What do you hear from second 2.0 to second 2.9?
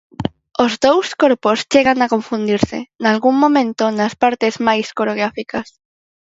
a confundirse,